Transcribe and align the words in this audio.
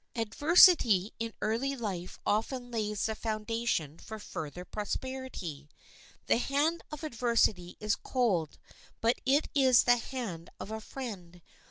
Adversity 0.15 1.13
in 1.19 1.31
early 1.43 1.75
life 1.75 2.17
often 2.25 2.71
lays 2.71 3.05
the 3.05 3.13
foundation 3.13 3.99
for 3.99 4.17
future 4.17 4.65
prosperity. 4.65 5.69
The 6.25 6.39
hand 6.39 6.81
of 6.91 7.03
adversity 7.03 7.77
is 7.79 7.93
cold, 7.95 8.57
but 8.99 9.21
it 9.27 9.47
is 9.53 9.83
the 9.83 9.97
hand 9.97 10.49
of 10.59 10.71
a 10.71 10.81
friend. 10.81 11.39